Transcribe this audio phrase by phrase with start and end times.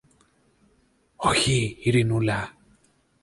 [1.15, 2.55] Όχι, Ειρηνούλα.